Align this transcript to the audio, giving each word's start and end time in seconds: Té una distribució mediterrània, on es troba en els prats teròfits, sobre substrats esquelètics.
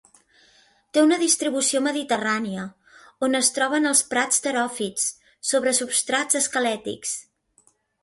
Té 0.97 1.03
una 1.07 1.19
distribució 1.23 1.81
mediterrània, 1.87 2.65
on 3.29 3.41
es 3.41 3.53
troba 3.59 3.79
en 3.83 3.91
els 3.93 4.03
prats 4.15 4.43
teròfits, 4.49 5.09
sobre 5.53 5.79
substrats 5.85 6.45
esquelètics. 6.45 7.19